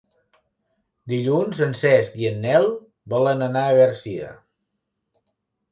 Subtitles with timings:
[1.13, 2.67] Dilluns en Cesc i en Nel
[3.17, 4.35] volen anar a Garcia.